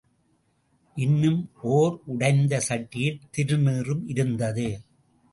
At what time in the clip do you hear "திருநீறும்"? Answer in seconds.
3.37-4.01